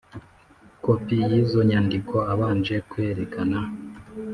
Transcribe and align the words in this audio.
kopi 0.83 1.15
y 1.29 1.31
izo 1.41 1.59
nyandiko 1.69 2.15
abanje 2.33 2.75
kwerekana 2.89 3.57